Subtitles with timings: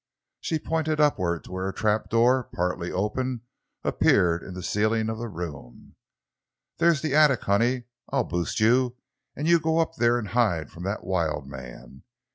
[0.39, 3.41] She pointed upward, to where a trap door, partly open,
[3.83, 5.95] appeared in the ceiling of the room.
[6.79, 7.83] "There's the attic, honey.
[8.09, 8.95] I'll boost you,
[9.35, 12.01] an' you go up there an' hide from that wild man.